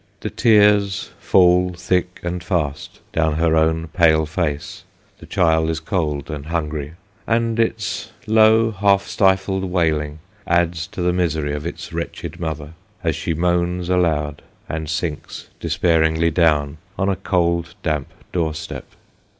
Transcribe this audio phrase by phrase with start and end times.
[0.21, 4.83] The tears fall thick and fast down her own pale face;
[5.19, 6.93] the child is cold and hungry,
[7.27, 10.17] and its low half stifled wailing
[10.47, 16.31] adds to the misery of its wretched mother, as she moans aloud, and sinks despairingly
[16.31, 18.85] down, on a cold damp door step.